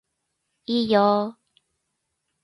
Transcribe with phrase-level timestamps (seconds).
[0.65, 1.61] いいよー